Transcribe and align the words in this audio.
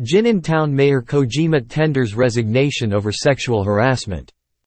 Jinan 0.00 0.42
town 0.42 0.74
mayor 0.74 1.02
Kojima 1.02 1.68
tenders 1.68 2.14
resignation 2.14 2.94
over 2.94 3.12
sexual 3.12 3.62
harassment. 3.62 4.32